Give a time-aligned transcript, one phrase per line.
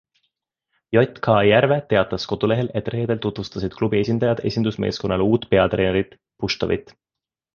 [0.97, 6.95] JK Järve teatas kodulehel, et reedel tutvustasid klubi esindajad esindusmeeskonnale uut peatreenerit- Puštovit.